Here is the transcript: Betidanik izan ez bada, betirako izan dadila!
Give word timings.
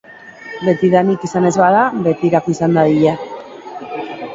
Betidanik 0.69 1.27
izan 1.29 1.47
ez 1.49 1.53
bada, 1.65 1.85
betirako 2.09 2.59
izan 2.59 2.79
dadila! 2.83 3.19